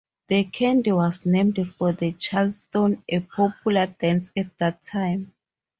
[0.29, 5.31] The candy was named for the Charleston, a popular dance at that time.